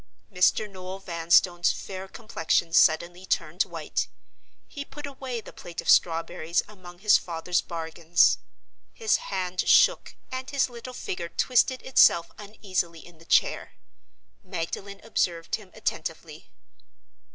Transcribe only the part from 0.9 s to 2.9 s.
Vanstone's fair complexion